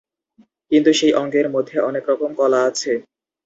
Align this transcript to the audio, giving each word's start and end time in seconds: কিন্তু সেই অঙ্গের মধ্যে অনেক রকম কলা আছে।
কিন্তু 0.71 0.89
সেই 0.93 1.13
অঙ্গের 1.13 1.47
মধ্যে 1.55 1.77
অনেক 1.89 2.03
রকম 2.11 2.29
কলা 2.39 2.59
আছে। 2.69 2.91